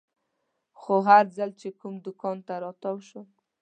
خو 0.79 0.93
هر 1.09 1.25
ځل 1.37 1.49
چې 1.61 1.67
کوم 1.79 1.95
دوکان 2.05 2.37
ته 2.47 2.53
تاو 2.81 2.97
شوم. 3.07 3.27